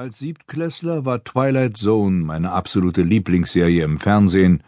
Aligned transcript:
Als 0.00 0.16
Siebtklässler 0.16 1.04
war 1.04 1.24
Twilight 1.24 1.76
Zone 1.76 2.24
meine 2.24 2.52
absolute 2.52 3.02
Lieblingsserie 3.02 3.84
im 3.84 3.98
Fernsehen. 4.00 4.62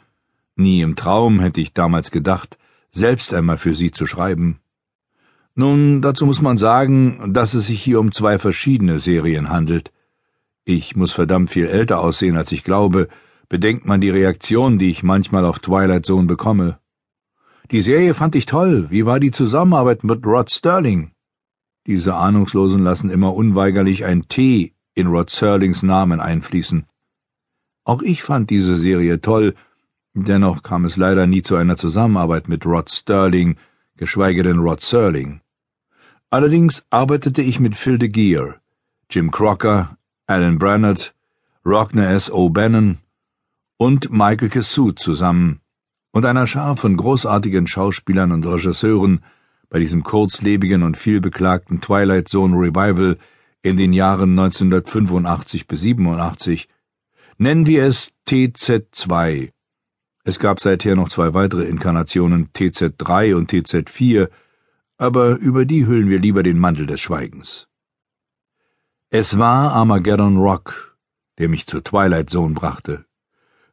Nie 0.57 0.83
im 0.83 0.95
Traum 0.95 1.41
hätte 1.41 1.63
ich 1.63 1.73
damals 1.73 2.11
gedacht, 2.11 2.59
selbst 2.91 3.33
einmal 3.33 3.57
für 3.57 3.75
sie 3.75 3.93
zu 3.93 4.05
schreiben. 4.05 4.61
Nun, 5.55 6.03
dazu 6.03 6.27
muss 6.27 6.43
man 6.43 6.59
sagen, 6.59 7.33
dass 7.33 7.55
es 7.55 7.69
sich 7.69 7.83
hier 7.83 7.99
um 7.99 8.13
zwei 8.13 8.39
verschiedene 8.39 8.99
Serien 8.99 9.49
handelt. 9.49 9.91
Ich 10.67 10.97
muss 10.97 11.15
verdammt 11.15 11.49
viel 11.49 11.67
älter 11.67 12.01
aussehen, 12.01 12.37
als 12.37 12.53
ich 12.53 12.63
glaube, 12.63 13.09
bedenkt 13.49 13.87
man 13.87 14.03
die 14.03 14.11
Reaktion, 14.11 14.77
die 14.77 14.91
ich 14.91 15.03
manchmal 15.03 15.47
auf 15.47 15.61
Twilight 15.61 16.05
Zone 16.05 16.27
bekomme. 16.27 16.79
Die 17.71 17.81
Serie 17.81 18.13
fand 18.13 18.35
ich 18.35 18.45
toll. 18.45 18.89
Wie 18.91 19.07
war 19.07 19.19
die 19.19 19.31
Zusammenarbeit 19.31 20.05
mit 20.05 20.27
Rod 20.27 20.51
Sterling? 20.51 21.13
Diese 21.87 22.17
Ahnungslosen 22.17 22.85
lassen 22.85 23.09
immer 23.09 23.35
unweigerlich 23.35 24.05
ein 24.05 24.29
T 24.29 24.72
in 24.95 25.07
Rod 25.07 25.31
Serlings 25.31 25.83
Namen 25.83 26.21
einfließen. 26.21 26.85
Auch 27.85 28.03
ich 28.03 28.23
fand 28.23 28.51
diese 28.51 28.79
Serie 28.79 29.21
toll, 29.21 29.55
dennoch 30.15 30.63
kam 30.63 30.85
es 30.85 30.97
leider 30.97 31.27
nie 31.27 31.43
zu 31.43 31.57
einer 31.57 31.77
Zusammenarbeit 31.77 32.49
mit 32.49 32.65
Rod 32.67 32.91
Sterling, 32.91 33.57
geschweige 33.97 34.43
denn 34.43 34.59
Rod 34.59 34.81
Serling. 34.81 35.41
Allerdings 36.31 36.85
arbeitete 36.91 37.43
ich 37.43 37.61
mit 37.61 37.77
Phil 37.77 37.99
de 37.99 38.09
Geer, 38.09 38.61
Jim 39.11 39.31
Crocker, 39.31 39.97
Alan 40.27 40.59
Brannett, 40.59 41.15
Rockner 41.65 42.09
S. 42.11 42.31
O'Bannon 42.31 42.99
und 43.77 44.11
Michael 44.11 44.49
Cassuth 44.49 44.99
zusammen 44.99 45.61
und 46.13 46.25
einer 46.25 46.47
Schar 46.47 46.77
von 46.77 46.97
großartigen 46.97 47.67
Schauspielern 47.67 48.33
und 48.33 48.47
Regisseuren 48.47 49.25
bei 49.69 49.79
diesem 49.79 50.03
kurzlebigen 50.03 50.83
und 50.83 50.97
vielbeklagten 50.97 51.81
Twilight 51.81 52.29
Zone 52.29 52.57
Revival 52.57 53.19
in 53.63 53.77
den 53.77 53.93
Jahren 53.93 54.31
1985 54.31 55.69
bis 55.69 55.81
87, 55.83 56.69
nennen 57.39 57.67
wir 57.67 57.85
es 57.85 58.13
TZ2. 58.29 59.53
Es 60.25 60.39
gab 60.39 60.61
seither 60.61 60.97
noch 60.97 61.09
zwei 61.09 61.33
weitere 61.35 61.65
Inkarnationen 61.65 62.51
TZ3 62.53 63.35
und 63.35 63.53
TZ4, 63.53 64.29
aber 64.99 65.37
über 65.37 65.65
die 65.65 65.87
hüllen 65.87 66.11
wir 66.11 66.19
lieber 66.19 66.43
den 66.43 66.59
Mantel 66.59 66.87
des 66.87 67.01
Schweigens. 67.01 67.69
Es 69.11 69.39
war 69.39 69.73
Armageddon 69.73 70.39
Rock, 70.39 70.97
der 71.39 71.49
mich 71.49 71.67
zur 71.67 71.85
Twilight 71.85 72.31
Zone 72.31 72.55
brachte. 72.55 73.05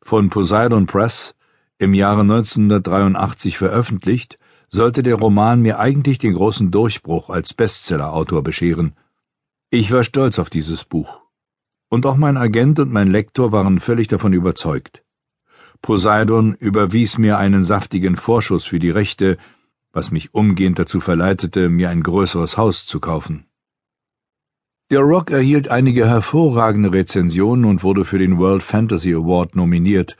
Von 0.02 0.30
Poseidon 0.30 0.86
Press 0.86 1.36
im 1.78 1.94
Jahre 1.94 2.22
1983 2.22 3.58
veröffentlicht, 3.58 4.38
sollte 4.68 5.02
der 5.02 5.16
Roman 5.16 5.62
mir 5.62 5.80
eigentlich 5.80 6.18
den 6.20 6.34
großen 6.34 6.72
Durchbruch 6.72 7.30
als 7.32 7.56
Bestsellerautor 7.56 8.44
bescheren– 8.44 8.94
ich 9.72 9.92
war 9.92 10.04
stolz 10.04 10.40
auf 10.40 10.50
dieses 10.50 10.84
Buch. 10.84 11.22
Und 11.90 12.06
auch 12.06 12.18
mein 12.18 12.38
Agent 12.38 12.80
und 12.80 12.92
mein 12.92 13.08
Lektor 13.08 13.52
waren 13.52 13.80
völlig 13.80 14.08
davon 14.08 14.34
überzeugt. 14.34 15.04
Poseidon 15.82 16.56
überwies 16.56 17.18
mir 17.18 17.38
einen 17.38 17.64
saftigen 17.64 18.18
Vorschuss 18.18 18.66
für 18.66 18.80
die 18.80 18.90
Rechte, 18.90 19.38
was 19.92 20.12
mich 20.12 20.34
umgehend 20.34 20.80
dazu 20.80 21.02
verleitete, 21.02 21.70
mir 21.70 21.90
ein 21.90 22.04
größeres 22.04 22.58
Haus 22.58 22.86
zu 22.86 23.00
kaufen. 23.00 23.46
Der 24.92 25.02
Rock 25.02 25.30
erhielt 25.30 25.68
einige 25.68 26.08
hervorragende 26.08 26.92
Rezensionen 26.92 27.66
und 27.66 27.84
wurde 27.84 28.06
für 28.06 28.18
den 28.18 28.40
World 28.40 28.64
Fantasy 28.64 29.14
Award 29.14 29.56
nominiert, 29.56 30.18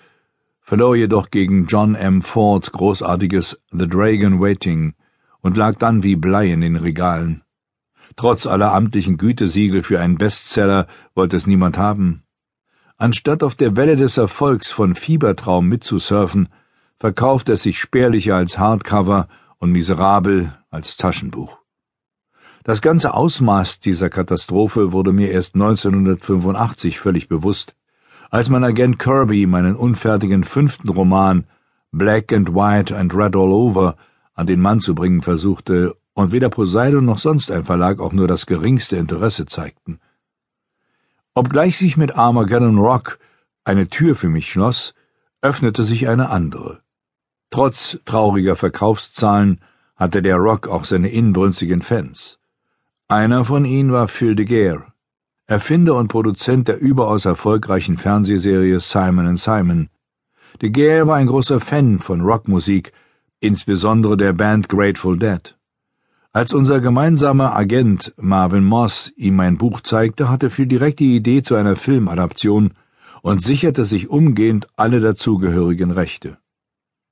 verlor 0.62 0.96
jedoch 0.96 1.32
gegen 1.32 1.66
John 1.66 1.96
M. 1.96 2.22
Fords 2.22 2.72
großartiges 2.72 3.60
The 3.72 3.88
Dragon 3.88 4.40
Waiting 4.40 4.94
und 5.42 5.58
lag 5.58 5.76
dann 5.78 6.04
wie 6.04 6.16
Blei 6.16 6.52
in 6.52 6.62
den 6.62 6.76
Regalen. 6.76 7.42
Trotz 8.16 8.46
aller 8.48 8.74
amtlichen 8.74 9.18
Gütesiegel 9.18 9.84
für 9.84 10.00
einen 10.00 10.18
Bestseller 10.18 10.88
wollte 11.16 11.38
es 11.38 11.48
niemand 11.48 11.78
haben. 11.78 12.24
Anstatt 12.98 13.44
auf 13.44 13.56
der 13.56 13.76
Welle 13.76 13.96
des 13.96 14.18
Erfolgs 14.18 14.72
von 14.72 14.96
Fiebertraum 14.96 15.68
mitzusurfen, 15.68 16.50
verkaufte 17.00 17.54
es 17.54 17.64
sich 17.64 17.80
spärlicher 17.80 18.36
als 18.36 18.58
Hardcover 18.58 19.28
und 19.58 19.72
miserabel 19.72 20.54
als 20.70 20.98
Taschenbuch. 20.98 21.60
Das 22.64 22.82
ganze 22.82 23.14
Ausmaß 23.14 23.80
dieser 23.80 24.10
Katastrophe 24.10 24.92
wurde 24.92 25.14
mir 25.14 25.32
erst 25.32 25.56
1985 25.56 27.00
völlig 27.00 27.30
bewusst, 27.30 27.76
als 28.30 28.50
mein 28.50 28.64
Agent 28.64 29.00
Kirby 29.00 29.48
meinen 29.48 29.76
unfertigen 29.76 30.44
fünften 30.44 30.90
Roman 30.90 31.46
Black 31.92 32.32
and 32.34 32.54
White 32.54 32.96
and 32.96 33.16
Red 33.16 33.36
All 33.36 33.52
Over 33.52 33.96
an 34.36 34.46
den 34.46 34.60
Mann 34.60 34.80
zu 34.80 34.94
bringen 34.94 35.22
versuchte 35.22 35.96
und 36.14 36.32
weder 36.32 36.50
Poseidon 36.50 37.06
noch 37.06 37.18
sonst 37.18 37.52
ein 37.52 37.66
Verlag 37.66 38.00
auch 38.00 38.14
nur 38.14 38.28
das 38.28 38.46
geringste 38.46 38.98
Interesse 38.98 39.46
zeigten. 39.46 40.00
Obgleich 41.34 41.78
sich 41.78 41.96
mit 41.98 42.16
Armageddon 42.16 42.78
Rock 42.78 43.20
eine 43.64 43.88
Tür 43.88 44.16
für 44.16 44.30
mich 44.30 44.50
schloss, 44.50 44.94
öffnete 45.42 45.84
sich 45.84 46.08
eine 46.10 46.30
andere. 46.30 46.82
Trotz 47.52 48.00
trauriger 48.06 48.56
Verkaufszahlen 48.56 49.62
hatte 49.96 50.22
der 50.22 50.38
Rock 50.38 50.68
auch 50.68 50.86
seine 50.86 51.10
inbrünstigen 51.10 51.82
Fans. 51.82 52.40
Einer 53.08 53.46
von 53.46 53.66
ihnen 53.66 53.92
war 53.92 54.08
Phil 54.08 54.36
de 54.36 54.46
Geer, 54.46 54.94
Erfinder 55.50 55.96
und 55.96 56.10
Produzent 56.10 56.68
der 56.68 56.80
überaus 56.80 57.26
erfolgreichen 57.26 57.98
Fernsehserie 57.98 58.80
Simon 58.80 59.36
Simon. 59.38 59.90
De 60.62 60.70
Geer 60.70 61.08
war 61.08 61.16
ein 61.18 61.28
großer 61.28 61.60
Fan 61.60 62.00
von 62.00 62.22
Rockmusik, 62.22 62.94
insbesondere 63.40 64.16
der 64.16 64.34
Band 64.34 64.70
Grateful 64.70 65.18
Dead. 65.18 65.59
Als 66.40 66.54
unser 66.54 66.80
gemeinsamer 66.80 67.54
Agent 67.54 68.14
Marvin 68.16 68.64
Moss 68.64 69.12
ihm 69.18 69.36
mein 69.36 69.58
Buch 69.58 69.82
zeigte, 69.82 70.30
hatte 70.30 70.50
Phil 70.50 70.68
direkt 70.68 71.02
die 71.02 71.14
Idee 71.18 71.42
zu 71.42 71.56
einer 71.56 71.76
Filmadaption 71.76 72.76
und 73.22 73.44
sicherte 73.44 73.84
sich 73.84 74.10
umgehend 74.10 74.66
alle 74.78 75.02
dazugehörigen 75.02 75.92
Rechte. 75.92 76.38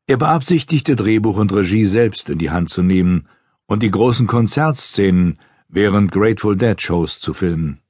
Er 0.05 0.15
beabsichtigte, 0.15 0.95
Drehbuch 0.95 1.35
und 1.35 1.51
Regie 1.51 1.83
selbst 1.83 2.29
in 2.29 2.37
die 2.37 2.51
Hand 2.51 2.69
zu 2.69 2.83
nehmen 2.83 3.27
und 3.65 3.83
die 3.83 3.91
großen 3.91 4.27
Konzertszenen 4.27 5.39
während 5.67 6.13
Grateful 6.13 6.55
Dead 6.55 6.81
Shows 6.81 7.19
zu 7.19 7.33
filmen. 7.33 7.81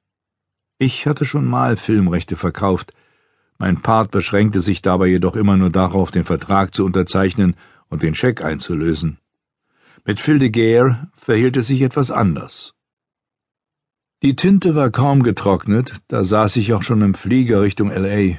Ich 0.76 1.06
hatte 1.06 1.24
schon 1.24 1.46
mal 1.46 1.76
Filmrechte 1.76 2.34
verkauft, 2.34 2.94
mein 3.58 3.80
Part 3.80 4.10
beschränkte 4.10 4.58
sich 4.58 4.82
dabei 4.82 5.06
jedoch 5.06 5.36
immer 5.36 5.56
nur 5.56 5.70
darauf, 5.70 6.10
den 6.10 6.24
Vertrag 6.24 6.74
zu 6.74 6.84
unterzeichnen 6.84 7.54
und 7.88 8.02
den 8.02 8.16
Scheck 8.16 8.42
einzulösen. 8.42 9.18
Mit 10.08 10.20
Phil 10.20 10.38
de 10.38 10.48
Geer 10.48 11.10
verhielt 11.18 11.58
es 11.58 11.66
sich 11.66 11.82
etwas 11.82 12.10
anders. 12.10 12.72
Die 14.22 14.36
Tinte 14.36 14.74
war 14.74 14.88
kaum 14.90 15.22
getrocknet, 15.22 15.96
da 16.08 16.24
saß 16.24 16.56
ich 16.56 16.72
auch 16.72 16.82
schon 16.82 17.02
im 17.02 17.12
Flieger 17.12 17.60
Richtung 17.60 17.90
L.A., 17.90 18.38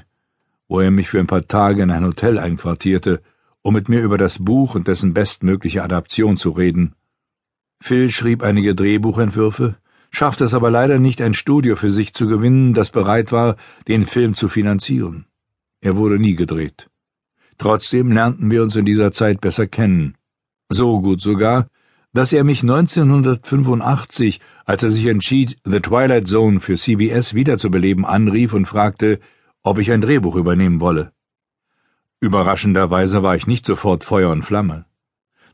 wo 0.68 0.80
er 0.80 0.90
mich 0.90 1.10
für 1.10 1.20
ein 1.20 1.28
paar 1.28 1.48
Tage 1.48 1.84
in 1.84 1.92
ein 1.92 2.04
Hotel 2.04 2.40
einquartierte, 2.40 3.22
um 3.62 3.76
mit 3.76 3.88
mir 3.88 4.02
über 4.02 4.18
das 4.18 4.40
Buch 4.40 4.74
und 4.74 4.88
dessen 4.88 5.14
bestmögliche 5.14 5.84
Adaption 5.84 6.38
zu 6.38 6.50
reden. 6.50 6.96
Phil 7.80 8.10
schrieb 8.10 8.42
einige 8.42 8.74
Drehbuchentwürfe, 8.74 9.76
schaffte 10.10 10.46
es 10.46 10.56
aber 10.56 10.72
leider 10.72 10.98
nicht, 10.98 11.22
ein 11.22 11.36
Studio 11.36 11.76
für 11.76 11.92
sich 11.92 12.16
zu 12.16 12.26
gewinnen, 12.26 12.74
das 12.74 12.90
bereit 12.90 13.32
war, 13.32 13.58
den 13.88 14.08
Film 14.08 14.34
zu 14.34 14.50
finanzieren. 14.50 15.28
Er 15.82 15.98
wurde 15.98 16.18
nie 16.18 16.34
gedreht. 16.34 16.90
Trotzdem 17.60 18.12
lernten 18.12 18.50
wir 18.50 18.64
uns 18.64 18.76
in 18.76 18.86
dieser 18.86 19.12
Zeit 19.12 19.40
besser 19.40 19.68
kennen. 19.68 20.16
So 20.70 21.02
gut 21.02 21.20
sogar, 21.20 21.68
dass 22.14 22.32
er 22.32 22.44
mich 22.44 22.62
1985, 22.62 24.40
als 24.66 24.84
er 24.84 24.92
sich 24.92 25.06
entschied, 25.08 25.58
The 25.66 25.80
Twilight 25.80 26.28
Zone 26.28 26.60
für 26.60 26.76
CBS 26.76 27.34
wiederzubeleben, 27.34 28.06
anrief 28.06 28.54
und 28.54 28.68
fragte, 28.68 29.20
ob 29.64 29.80
ich 29.80 29.92
ein 29.92 30.02
Drehbuch 30.02 30.36
übernehmen 30.36 30.80
wolle. 30.80 31.12
Überraschenderweise 32.22 33.24
war 33.24 33.36
ich 33.36 33.48
nicht 33.48 33.66
sofort 33.66 34.04
Feuer 34.04 34.30
und 34.30 34.44
Flamme. 34.44 34.86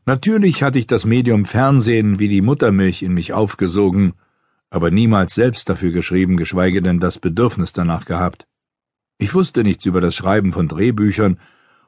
Natürlich 0.04 0.62
hatte 0.62 0.78
ich 0.78 0.86
das 0.86 1.04
Medium 1.04 1.46
Fernsehen 1.46 2.18
wie 2.18 2.28
die 2.28 2.42
Muttermilch 2.42 3.02
in 3.02 3.14
mich 3.14 3.32
aufgesogen, 3.32 4.12
aber 4.68 4.90
niemals 4.90 5.34
selbst 5.34 5.68
dafür 5.68 5.92
geschrieben, 5.92 6.36
geschweige 6.36 6.82
denn 6.82 7.00
das 7.00 7.18
Bedürfnis 7.18 7.72
danach 7.72 8.04
gehabt. 8.04 8.46
Ich 9.18 9.34
wusste 9.34 9.64
nichts 9.64 9.86
über 9.86 10.00
das 10.00 10.14
Schreiben 10.14 10.52
von 10.52 10.68
Drehbüchern 10.68 11.38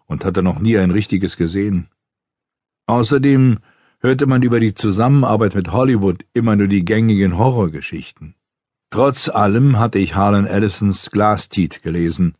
und 0.07 0.25
hatte 0.25 0.43
noch 0.43 0.61
nie 0.61 0.79
ein 0.79 0.91
richtiges 0.91 1.37
gesehen. 1.37 1.89
Außerdem 2.89 3.59
hörte 4.01 4.27
man 4.27 4.43
über 4.43 4.61
die 4.61 4.73
Zusammenarbeit 4.73 5.55
mit 5.55 5.73
Hollywood 5.73 6.25
immer 6.33 6.57
nur 6.57 6.69
die 6.69 6.87
gängigen 6.87 7.37
Horrorgeschichten. 7.37 8.35
Trotz 8.89 9.29
allem 9.29 9.79
hatte 9.79 9.99
ich 9.99 10.15
Harlan 10.15 10.47
Ellisons 10.47 11.11
Glasteeth 11.11 11.83
gelesen. 11.83 12.35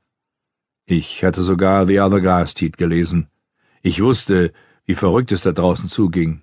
Ich 0.87 1.23
hatte 1.23 1.43
sogar 1.43 1.87
The 1.87 2.01
Other 2.01 2.23
Glasteeth 2.23 2.79
gelesen. 2.79 3.29
Ich 3.83 4.01
wusste, 4.01 4.55
wie 4.87 4.95
verrückt 4.95 5.33
es 5.33 5.43
da 5.43 5.53
draußen 5.53 5.91
zuging. 5.91 6.41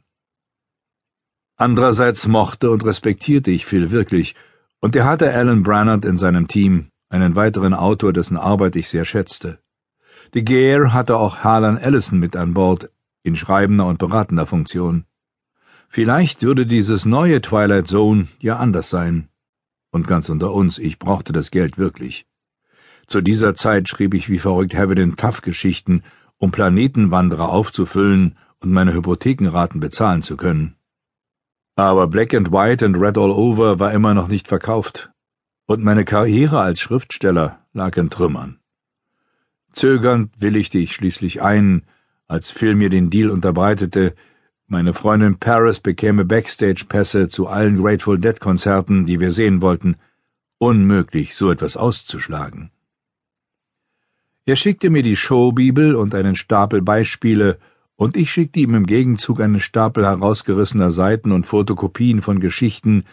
Andererseits 1.58 2.28
mochte 2.28 2.70
und 2.70 2.86
respektierte 2.86 3.50
ich 3.50 3.66
Phil 3.66 3.90
wirklich, 3.90 4.36
und 4.82 4.96
er 4.96 5.06
hatte 5.06 5.34
Alan 5.34 5.64
Brannard 5.64 6.06
in 6.06 6.18
seinem 6.18 6.48
Team, 6.48 6.90
einen 7.10 7.34
weiteren 7.34 7.74
Autor, 7.74 8.14
dessen 8.14 8.38
Arbeit 8.38 8.76
ich 8.76 8.88
sehr 8.88 9.06
schätzte. 9.06 9.58
De 10.36 10.44
Geer 10.44 10.94
hatte 10.94 11.18
auch 11.18 11.40
Harlan 11.40 11.78
Ellison 11.78 12.20
mit 12.20 12.36
an 12.36 12.54
Bord, 12.54 12.92
in 13.26 13.36
schreibender 13.36 13.88
und 13.88 13.98
beratender 13.98 14.46
Funktion. 14.46 15.06
Vielleicht 15.90 16.44
würde 16.44 16.66
dieses 16.66 17.06
neue 17.06 17.42
Twilight 17.42 17.88
Zone 17.88 18.28
ja 18.40 18.58
anders 18.58 18.90
sein. 18.90 19.30
Und 19.92 20.08
ganz 20.08 20.30
unter 20.30 20.54
uns, 20.54 20.78
ich 20.78 21.00
brauchte 21.00 21.34
das 21.34 21.50
Geld 21.50 21.78
wirklich. 21.78 22.28
Zu 23.08 23.22
dieser 23.22 23.56
Zeit 23.56 23.90
schrieb 23.90 24.14
ich 24.14 24.30
wie 24.30 24.40
verrückt 24.40 24.76
Heaven 24.76 25.16
Tough 25.16 25.42
Geschichten, 25.42 26.04
um 26.38 26.52
Planetenwanderer 26.52 27.50
aufzufüllen 27.50 28.36
und 28.60 28.72
meine 28.72 28.94
Hypothekenraten 28.94 29.80
bezahlen 29.80 30.22
zu 30.22 30.38
können. 30.38 30.76
Aber 31.76 32.08
Black 32.08 32.34
and 32.34 32.52
White 32.52 32.86
and 32.86 32.98
Red 32.98 33.18
All 33.18 33.32
Over 33.32 33.80
war 33.80 33.92
immer 33.92 34.14
noch 34.14 34.28
nicht 34.28 34.48
verkauft, 34.48 35.12
und 35.66 35.84
meine 35.84 36.06
Karriere 36.06 36.60
als 36.60 36.80
Schriftsteller 36.80 37.66
lag 37.74 37.98
in 37.98 38.10
Trümmern. 38.10 38.60
Zögernd 39.72 40.32
willigte 40.40 40.78
ich 40.78 40.94
schließlich 40.94 41.42
ein, 41.42 41.86
als 42.28 42.50
Phil 42.50 42.76
mir 42.76 42.90
den 42.90 43.10
Deal 43.10 43.30
unterbreitete, 43.30 44.16
meine 44.68 44.96
Freundin 44.96 45.38
Paris 45.38 45.80
bekäme 45.80 46.26
Backstage-Pässe 46.26 47.30
zu 47.30 47.48
allen 47.48 47.82
Grateful 47.82 48.18
Dead-Konzerten, 48.18 49.06
die 49.06 49.20
wir 49.20 49.32
sehen 49.32 49.62
wollten. 49.62 49.98
Unmöglich, 50.58 51.36
so 51.36 51.52
etwas 51.52 51.78
auszuschlagen. 51.78 52.72
Er 54.46 54.56
schickte 54.56 54.90
mir 54.90 55.04
die 55.04 55.16
Showbibel 55.16 55.96
und 55.96 56.16
einen 56.16 56.36
Stapel 56.36 56.82
Beispiele, 56.82 57.60
und 57.96 58.18
ich 58.18 58.32
schickte 58.32 58.60
ihm 58.60 58.74
im 58.74 58.86
Gegenzug 58.86 59.40
einen 59.40 59.60
Stapel 59.60 60.06
herausgerissener 60.06 60.92
Seiten 60.92 61.32
und 61.32 61.46
Fotokopien 61.46 62.22
von 62.22 62.40
Geschichten, 62.40 63.06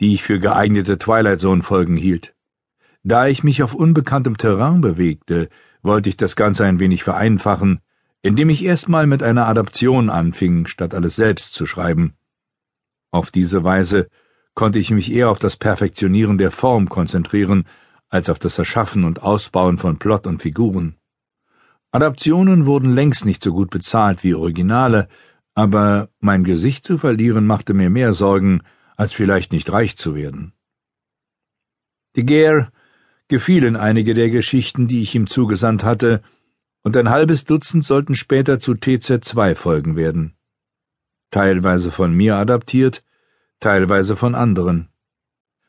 die 0.00 0.14
ich 0.14 0.22
für 0.22 0.40
geeignete 0.40 0.98
Twilight 0.98 1.40
Zone-Folgen 1.40 1.96
hielt. 1.96 2.34
Da 3.02 3.26
ich 3.26 3.44
mich 3.44 3.62
auf 3.62 3.74
unbekanntem 3.74 4.36
Terrain 4.36 4.80
bewegte, 4.80 5.50
wollte 5.82 6.08
ich 6.08 6.16
das 6.16 6.34
Ganze 6.34 6.64
ein 6.64 6.80
wenig 6.80 7.04
vereinfachen, 7.04 7.80
indem 8.24 8.48
ich 8.48 8.64
erstmal 8.64 9.06
mit 9.06 9.22
einer 9.22 9.46
Adaption 9.48 10.08
anfing, 10.08 10.66
statt 10.66 10.94
alles 10.94 11.14
selbst 11.14 11.52
zu 11.52 11.66
schreiben. 11.66 12.14
Auf 13.10 13.30
diese 13.30 13.64
Weise 13.64 14.08
konnte 14.54 14.78
ich 14.78 14.90
mich 14.90 15.12
eher 15.12 15.28
auf 15.28 15.38
das 15.38 15.58
Perfektionieren 15.58 16.38
der 16.38 16.50
Form 16.50 16.88
konzentrieren, 16.88 17.66
als 18.08 18.30
auf 18.30 18.38
das 18.38 18.56
Erschaffen 18.56 19.04
und 19.04 19.22
Ausbauen 19.22 19.76
von 19.76 19.98
Plot 19.98 20.26
und 20.26 20.40
Figuren. 20.40 20.96
Adaptionen 21.92 22.64
wurden 22.64 22.94
längst 22.94 23.26
nicht 23.26 23.42
so 23.42 23.52
gut 23.52 23.68
bezahlt 23.68 24.24
wie 24.24 24.34
Originale, 24.34 25.06
aber 25.54 26.08
mein 26.18 26.44
Gesicht 26.44 26.86
zu 26.86 26.96
verlieren 26.96 27.46
machte 27.46 27.74
mir 27.74 27.90
mehr 27.90 28.14
Sorgen, 28.14 28.62
als 28.96 29.12
vielleicht 29.12 29.52
nicht 29.52 29.70
reich 29.70 29.98
zu 29.98 30.14
werden. 30.14 30.54
De 32.16 32.24
Geer 32.24 32.72
gefielen 33.28 33.76
einige 33.76 34.14
der 34.14 34.30
Geschichten, 34.30 34.88
die 34.88 35.02
ich 35.02 35.14
ihm 35.14 35.26
zugesandt 35.26 35.84
hatte, 35.84 36.22
und 36.84 36.96
ein 36.96 37.10
halbes 37.10 37.44
Dutzend 37.44 37.84
sollten 37.84 38.14
später 38.14 38.58
zu 38.58 38.72
TZ2 38.72 39.54
Folgen 39.56 39.96
werden. 39.96 40.36
Teilweise 41.30 41.90
von 41.90 42.14
mir 42.14 42.36
adaptiert, 42.36 43.02
teilweise 43.58 44.16
von 44.16 44.34
anderen. 44.34 44.90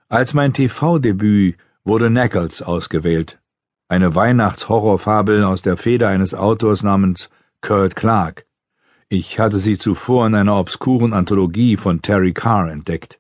Als 0.10 0.34
mein 0.34 0.54
TV-Debüt 0.54 1.58
wurde 1.84 2.10
Knuckles 2.10 2.62
ausgewählt, 2.62 3.40
eine 3.88 4.14
Weihnachtshorrorfabel 4.14 5.44
aus 5.44 5.62
der 5.62 5.78
Feder 5.78 6.10
eines 6.10 6.34
Autors 6.34 6.84
namens 6.84 7.30
Kurt 7.62 7.96
Clark. 7.96 8.46
Ich 9.08 9.40
hatte 9.40 9.58
sie 9.58 9.78
zuvor 9.78 10.28
in 10.28 10.36
einer 10.36 10.60
obskuren 10.60 11.14
Anthologie 11.14 11.78
von 11.78 12.02
Terry 12.02 12.34
Carr 12.34 12.70
entdeckt. 12.70 13.20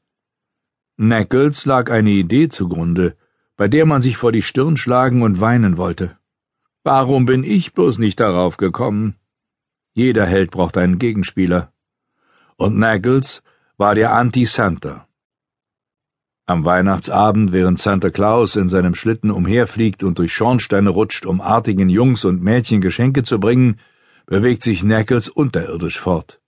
Knuckles 0.97 1.65
lag 1.65 1.89
eine 1.89 2.09
Idee 2.09 2.49
zugrunde, 2.49 3.15
bei 3.55 3.67
der 3.67 3.85
man 3.85 4.01
sich 4.01 4.17
vor 4.17 4.31
die 4.31 4.41
Stirn 4.41 4.75
schlagen 4.75 5.21
und 5.21 5.39
weinen 5.39 5.77
wollte. 5.77 6.17
Warum 6.85 7.25
bin 7.25 7.43
ich 7.43 7.73
bloß 7.73 7.97
nicht 7.97 8.19
darauf 8.19 8.57
gekommen? 8.57 9.15
Jeder 9.95 10.27
Held 10.27 10.51
braucht 10.51 10.77
einen 10.77 10.99
Gegenspieler. 10.99 11.73
Und 12.57 12.75
Knuckles 12.75 13.41
war 13.75 13.95
der 13.95 14.13
Anti-Santa. 14.13 15.07
Am 16.45 16.63
Weihnachtsabend, 16.63 17.51
während 17.51 17.79
Santa 17.79 18.11
Claus 18.11 18.55
in 18.55 18.69
seinem 18.69 18.93
Schlitten 18.93 19.31
umherfliegt 19.31 20.03
und 20.03 20.19
durch 20.19 20.31
Schornsteine 20.31 20.91
rutscht, 20.91 21.25
um 21.25 21.41
artigen 21.41 21.89
Jungs 21.89 22.23
und 22.23 22.43
Mädchen 22.43 22.81
Geschenke 22.81 23.23
zu 23.23 23.39
bringen, 23.39 23.79
bewegt 24.27 24.61
sich 24.61 24.81
Knuckles 24.81 25.27
unterirdisch 25.27 25.99
fort. 25.99 26.39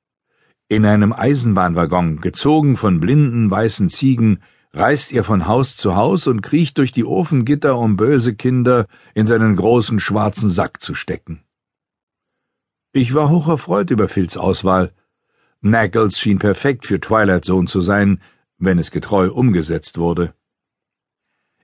In 0.68 0.86
einem 0.86 1.14
Eisenbahnwaggon, 1.14 2.22
gezogen 2.22 2.78
von 2.78 3.00
blinden 3.00 3.50
weißen 3.50 3.90
Ziegen, 3.90 4.44
reist 4.74 5.12
er 5.12 5.24
von 5.24 5.48
Haus 5.48 5.78
zu 5.78 5.96
Haus 5.96 6.28
und 6.28 6.42
kriecht 6.42 6.78
durch 6.78 6.92
die 6.92 7.06
Ofengitter, 7.06 7.78
um 7.78 7.98
böse 7.98 8.36
Kinder 8.36 8.88
in 9.14 9.26
seinen 9.26 9.56
großen 9.56 10.00
schwarzen 10.00 10.50
Sack 10.50 10.82
zu 10.82 10.94
stecken. 10.94 11.44
Ich 12.92 13.14
war 13.14 13.30
hocherfreut 13.30 13.92
über 13.92 14.08
Phils 14.08 14.38
Auswahl. 14.38 14.92
Knuckles 15.62 16.20
schien 16.20 16.40
perfekt 16.40 16.86
für 16.86 17.00
Twilight 17.00 17.46
Zone 17.46 17.68
zu 17.68 17.82
sein, 17.82 18.22
wenn 18.58 18.80
es 18.80 18.92
getreu 18.92 19.32
umgesetzt 19.32 19.98
wurde. 19.98 20.34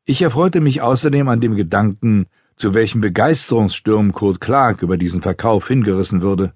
Ich 0.06 0.22
erfreute 0.22 0.60
mich 0.62 0.82
außerdem 0.82 1.28
an 1.30 1.40
dem 1.40 1.56
Gedanken, 1.56 2.28
zu 2.56 2.74
welchem 2.74 3.02
Begeisterungssturm 3.02 4.14
Kurt 4.14 4.42
Clark 4.42 4.82
über 4.82 4.98
diesen 4.98 5.22
Verkauf 5.22 5.68
hingerissen 5.68 6.22
würde. 6.22 6.54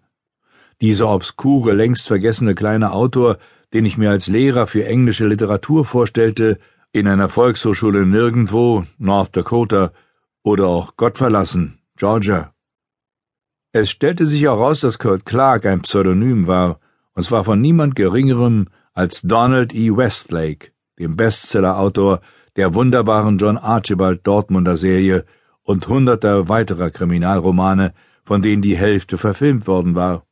Dieser 0.82 1.10
obskure, 1.10 1.74
längst 1.74 2.08
vergessene 2.08 2.54
kleine 2.54 2.92
Autor, 2.92 3.38
den 3.74 3.86
ich 3.86 3.98
mir 3.98 4.12
als 4.12 4.28
Lehrer 4.28 4.68
für 4.68 4.86
englische 4.86 5.26
Literatur 5.26 5.86
vorstellte, 5.86 6.60
in 6.92 7.08
einer 7.08 7.30
Volkshochschule 7.30 8.06
nirgendwo, 8.06 8.86
North 8.98 9.36
Dakota, 9.36 9.92
oder 10.44 10.68
auch 10.68 10.96
Gottverlassen, 10.96 11.80
Georgia. 11.98 12.54
Es 13.74 13.90
stellte 13.90 14.26
sich 14.26 14.44
heraus, 14.44 14.82
dass 14.82 15.00
Kurt 15.00 15.26
Clark 15.26 15.66
ein 15.66 15.82
Pseudonym 15.82 16.48
war, 16.48 16.80
und 17.14 17.24
zwar 17.24 17.44
von 17.44 17.60
niemand 17.60 17.96
Geringerem 17.96 18.68
als 18.94 19.22
Donald 19.22 19.74
E. 19.74 19.96
Westlake, 19.96 20.72
dem 21.00 21.16
Bestsellerautor 21.16 22.22
der 22.56 22.74
wunderbaren 22.74 23.38
John 23.38 23.58
Archibald 23.58 24.26
Dortmunder 24.26 24.78
Serie 24.78 25.26
und 25.64 25.88
hunderter 25.88 26.48
weiterer 26.50 26.92
Kriminalromane, 26.92 27.94
von 28.24 28.42
denen 28.42 28.62
die 28.62 28.78
Hälfte 28.78 29.18
verfilmt 29.18 29.68
worden 29.68 29.96
war. 29.96 30.27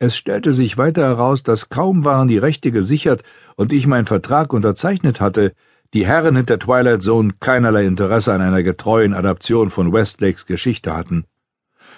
Es 0.00 0.16
stellte 0.16 0.52
sich 0.52 0.78
weiter 0.78 1.02
heraus, 1.02 1.42
dass 1.42 1.70
kaum 1.70 2.04
waren 2.04 2.28
die 2.28 2.38
Rechte 2.38 2.70
gesichert 2.70 3.24
und 3.56 3.72
ich 3.72 3.88
meinen 3.88 4.06
Vertrag 4.06 4.52
unterzeichnet 4.52 5.20
hatte, 5.20 5.54
die 5.92 6.06
Herren 6.06 6.36
hinter 6.36 6.58
Twilight 6.58 7.02
Zone 7.02 7.34
keinerlei 7.40 7.84
Interesse 7.84 8.32
an 8.32 8.40
einer 8.40 8.62
getreuen 8.62 9.12
Adaption 9.12 9.70
von 9.70 9.92
Westlakes 9.92 10.46
Geschichte 10.46 10.94
hatten. 10.94 11.24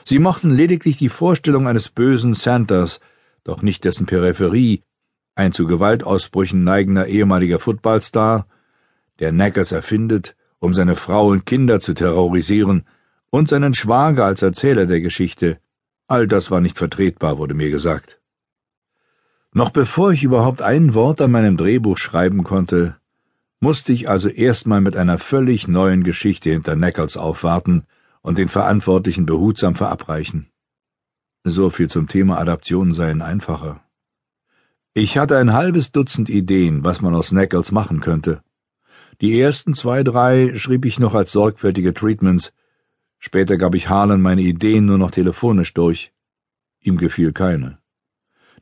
Sie 0.04 0.18
mochten 0.18 0.50
lediglich 0.50 0.96
die 0.96 1.10
Vorstellung 1.10 1.68
eines 1.68 1.90
bösen 1.90 2.34
Santas, 2.34 3.00
doch 3.44 3.60
nicht 3.60 3.84
dessen 3.84 4.06
Peripherie, 4.06 4.82
ein 5.34 5.52
zu 5.52 5.66
Gewaltausbrüchen 5.66 6.64
neigender 6.64 7.06
ehemaliger 7.06 7.58
Footballstar, 7.58 8.46
der 9.18 9.30
Knuckles 9.32 9.72
erfindet, 9.72 10.36
um 10.58 10.72
seine 10.72 10.96
Frau 10.96 11.28
und 11.28 11.44
Kinder 11.44 11.80
zu 11.80 11.92
terrorisieren, 11.92 12.86
und 13.30 13.48
seinen 13.48 13.74
Schwager 13.74 14.24
als 14.24 14.42
Erzähler 14.42 14.86
der 14.86 15.00
Geschichte. 15.00 15.58
All 16.10 16.26
das 16.26 16.50
war 16.50 16.60
nicht 16.60 16.76
vertretbar, 16.76 17.38
wurde 17.38 17.54
mir 17.54 17.70
gesagt. 17.70 18.20
Noch 19.52 19.70
bevor 19.70 20.10
ich 20.10 20.24
überhaupt 20.24 20.60
ein 20.60 20.92
Wort 20.94 21.20
an 21.20 21.30
meinem 21.30 21.56
Drehbuch 21.56 21.98
schreiben 21.98 22.42
konnte, 22.42 22.96
musste 23.60 23.92
ich 23.92 24.08
also 24.08 24.28
erstmal 24.28 24.80
mit 24.80 24.96
einer 24.96 25.18
völlig 25.18 25.68
neuen 25.68 26.02
Geschichte 26.02 26.50
hinter 26.50 26.74
Knuckles 26.74 27.16
aufwarten 27.16 27.84
und 28.22 28.38
den 28.38 28.48
Verantwortlichen 28.48 29.24
behutsam 29.24 29.76
verabreichen. 29.76 30.50
So 31.44 31.70
viel 31.70 31.88
zum 31.88 32.08
Thema 32.08 32.38
Adaptionen 32.38 32.92
seien 32.92 33.22
einfacher. 33.22 33.80
Ich 34.94 35.16
hatte 35.16 35.38
ein 35.38 35.52
halbes 35.52 35.92
Dutzend 35.92 36.28
Ideen, 36.28 36.82
was 36.82 37.00
man 37.00 37.14
aus 37.14 37.28
Knuckles 37.28 37.70
machen 37.70 38.00
könnte. 38.00 38.42
Die 39.20 39.40
ersten 39.40 39.74
zwei, 39.74 40.02
drei 40.02 40.56
schrieb 40.56 40.86
ich 40.86 40.98
noch 40.98 41.14
als 41.14 41.30
sorgfältige 41.30 41.94
Treatments. 41.94 42.52
Später 43.20 43.58
gab 43.58 43.74
ich 43.74 43.88
Harlan 43.88 44.22
meine 44.22 44.40
Ideen 44.40 44.86
nur 44.86 44.98
noch 44.98 45.10
telefonisch 45.10 45.74
durch. 45.74 46.12
Ihm 46.80 46.96
gefiel 46.96 47.32
keine. 47.32 47.78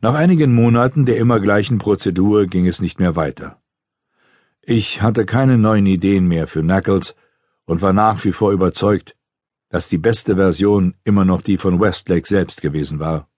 Nach 0.01 0.15
einigen 0.15 0.53
Monaten 0.53 1.07
der 1.07 1.17
immer 1.17 1.41
gleichen 1.41 1.79
Prozedur 1.79 2.47
ging 2.47 2.67
es 2.67 2.81
nicht 2.81 2.99
mehr 2.99 3.17
weiter. 3.17 3.63
Ich 4.61 5.01
hatte 5.01 5.25
keine 5.25 5.57
neuen 5.57 5.87
Ideen 5.87 6.27
mehr 6.27 6.47
für 6.47 6.63
Knuckles 6.63 7.15
und 7.65 7.81
war 7.83 7.93
nach 7.93 8.25
wie 8.25 8.33
vor 8.33 8.53
überzeugt, 8.53 9.17
dass 9.69 9.89
die 9.89 9.99
beste 9.99 10.37
Version 10.37 10.95
immer 11.05 11.25
noch 11.25 11.41
die 11.41 11.57
von 11.57 11.81
Westlake 11.81 12.27
selbst 12.27 12.61
gewesen 12.61 12.99
war. 12.99 13.29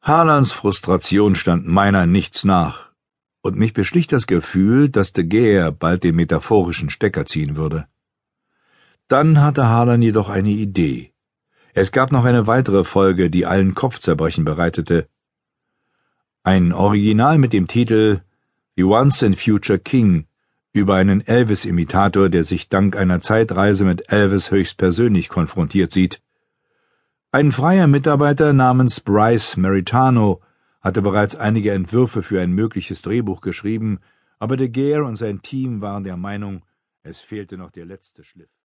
Harlands 0.00 0.52
Frustration 0.52 1.34
stand 1.34 1.66
meiner 1.66 2.06
nichts 2.06 2.44
nach, 2.44 2.90
und 3.42 3.56
mich 3.56 3.74
beschlich 3.74 4.06
das 4.06 4.26
Gefühl, 4.26 4.88
dass 4.88 5.12
de 5.12 5.24
Geer 5.24 5.70
bald 5.70 6.04
den 6.04 6.16
metaphorischen 6.16 6.88
Stecker 6.88 7.26
ziehen 7.26 7.56
würde. 7.56 7.86
Dann 9.10 9.40
hatte 9.40 9.66
Harlan 9.66 10.02
jedoch 10.02 10.28
eine 10.28 10.50
Idee. 10.50 11.10
Es 11.74 11.90
gab 11.90 12.12
noch 12.12 12.24
eine 12.24 12.46
weitere 12.46 12.84
Folge, 12.84 13.28
die 13.28 13.44
allen 13.44 13.74
Kopfzerbrechen 13.74 14.44
bereitete. 14.44 15.08
Ein 16.44 16.72
Original 16.72 17.36
mit 17.36 17.52
dem 17.52 17.66
Titel 17.66 18.20
The 18.76 18.84
Once 18.84 19.24
and 19.24 19.36
Future 19.36 19.80
King 19.80 20.26
über 20.72 20.94
einen 20.94 21.22
Elvis-Imitator, 21.22 22.28
der 22.28 22.44
sich 22.44 22.68
dank 22.68 22.96
einer 22.96 23.20
Zeitreise 23.20 23.84
mit 23.84 24.12
Elvis 24.12 24.52
höchstpersönlich 24.52 25.28
konfrontiert 25.28 25.90
sieht. 25.90 26.22
Ein 27.32 27.50
freier 27.50 27.88
Mitarbeiter 27.88 28.52
namens 28.52 29.00
Bryce 29.00 29.56
Meritano 29.56 30.40
hatte 30.80 31.02
bereits 31.02 31.34
einige 31.34 31.72
Entwürfe 31.72 32.22
für 32.22 32.40
ein 32.40 32.52
mögliches 32.52 33.02
Drehbuch 33.02 33.40
geschrieben, 33.40 33.98
Aber 34.38 34.56
de 34.56 34.68
Geer 34.68 35.04
und 35.04 35.16
sein 35.16 35.42
Team 35.42 35.80
waren 35.80 36.04
der 36.04 36.16
Meinung, 36.16 36.62
es 37.02 37.18
fehlte 37.18 37.58
noch 37.58 37.72
der 37.72 37.86
letzte 37.86 38.22
Schliff. 38.22 38.50